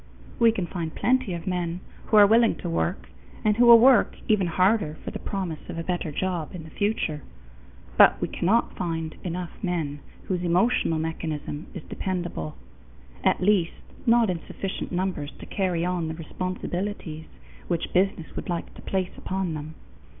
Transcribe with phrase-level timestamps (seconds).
[0.39, 3.11] We can find plenty of men who are willing to work,
[3.45, 6.71] and who will work even harder for the promise of a better job in the
[6.71, 7.21] future.
[7.99, 12.55] But we cannot find enough men whose emotional mechanism is dependable
[13.23, 13.73] at least
[14.07, 17.25] not in sufficient numbers to carry on the responsibilities
[17.67, 19.75] which business would like to place upon them.